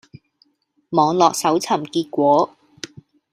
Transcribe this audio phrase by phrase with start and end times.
[0.89, 2.57] 網絡搜尋結果